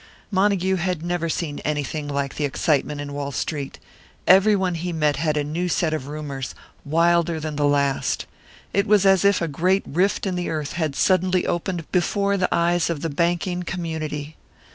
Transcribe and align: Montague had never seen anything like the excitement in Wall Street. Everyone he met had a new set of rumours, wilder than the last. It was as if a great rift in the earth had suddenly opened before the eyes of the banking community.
Montague 0.31 0.77
had 0.77 1.05
never 1.05 1.29
seen 1.29 1.59
anything 1.59 2.07
like 2.07 2.33
the 2.33 2.43
excitement 2.43 2.99
in 2.99 3.13
Wall 3.13 3.31
Street. 3.31 3.77
Everyone 4.25 4.73
he 4.73 4.91
met 4.91 5.17
had 5.17 5.37
a 5.37 5.43
new 5.43 5.69
set 5.69 5.93
of 5.93 6.07
rumours, 6.07 6.55
wilder 6.83 7.39
than 7.39 7.55
the 7.55 7.67
last. 7.67 8.25
It 8.73 8.87
was 8.87 9.05
as 9.05 9.23
if 9.23 9.43
a 9.43 9.47
great 9.47 9.83
rift 9.85 10.25
in 10.25 10.33
the 10.33 10.49
earth 10.49 10.73
had 10.73 10.95
suddenly 10.95 11.45
opened 11.45 11.91
before 11.91 12.35
the 12.35 12.49
eyes 12.51 12.89
of 12.89 13.01
the 13.01 13.09
banking 13.11 13.61
community. 13.61 14.37